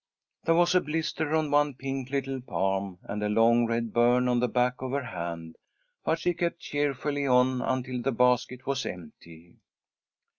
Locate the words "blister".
0.81-1.35